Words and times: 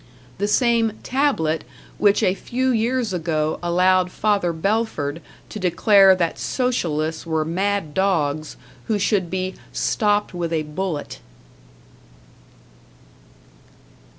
The 0.39 0.47
same 0.47 0.93
"Tablet" 1.03 1.63
which 1.99 2.23
a 2.23 2.33
few 2.33 2.71
years 2.71 3.13
ago 3.13 3.59
allowed 3.61 4.09
Father 4.09 4.51
Belford 4.51 5.21
to 5.49 5.59
declare 5.59 6.15
that 6.15 6.39
Socialists 6.39 7.23
were 7.27 7.45
mad 7.45 7.93
dogs 7.93 8.57
who 8.85 8.97
should 8.97 9.29
be 9.29 9.53
"stopped 9.71 10.33
with 10.33 10.51
a 10.51 10.63
bullet"! 10.63 11.19